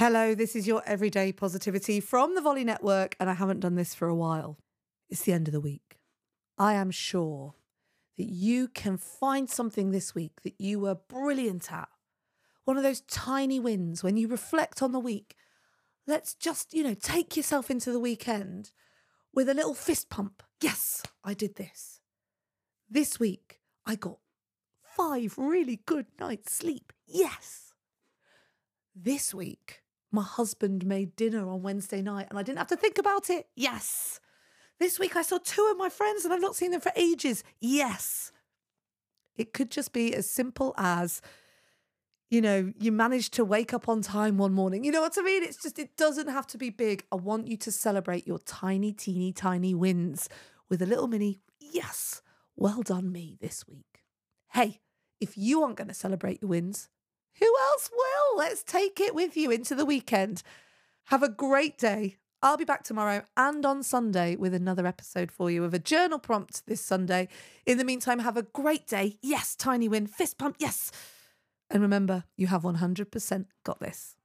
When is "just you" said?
16.32-16.82